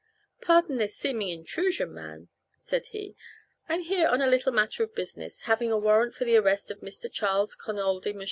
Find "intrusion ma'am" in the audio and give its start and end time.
1.29-2.29